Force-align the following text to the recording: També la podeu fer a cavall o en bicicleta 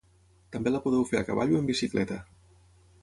També 0.55 0.71
la 0.71 0.79
podeu 0.85 1.05
fer 1.11 1.19
a 1.21 1.27
cavall 1.29 1.53
o 1.59 1.61
en 1.61 1.69
bicicleta 1.71 2.19